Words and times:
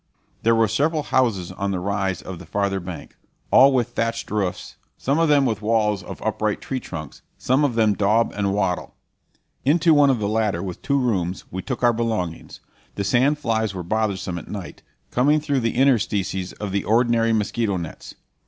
There 0.41 0.55
were 0.55 0.67
several 0.67 1.03
houses 1.03 1.51
on 1.51 1.69
the 1.69 1.79
rise 1.79 2.23
of 2.23 2.39
the 2.39 2.47
farther 2.47 2.79
bank, 2.79 3.15
all 3.51 3.71
with 3.71 3.89
thatched 3.89 4.31
roofs, 4.31 4.77
some 4.97 5.19
of 5.19 5.29
them 5.29 5.45
with 5.45 5.61
walls 5.61 6.01
of 6.01 6.19
upright 6.23 6.59
tree 6.59 6.79
trunks, 6.79 7.21
some 7.37 7.63
of 7.63 7.75
them 7.75 7.93
daub 7.93 8.33
and 8.35 8.51
wattle. 8.51 8.95
Into 9.63 9.93
one 9.93 10.09
of 10.09 10.17
the 10.17 10.27
latter, 10.27 10.63
with 10.63 10.81
two 10.81 10.97
rooms, 10.97 11.43
we 11.51 11.61
took 11.61 11.83
our 11.83 11.93
belongings. 11.93 12.61
The 12.95 13.03
sand 13.03 13.37
flies 13.37 13.75
were 13.75 13.83
bothersome 13.83 14.39
at 14.39 14.47
night, 14.49 14.81
coming 15.11 15.39
through 15.39 15.59
the 15.59 15.75
interstices 15.75 16.51
in 16.53 16.71
the 16.71 16.83
ordinary 16.83 17.31
mosquito 17.31 17.77
nets. 17.77 18.15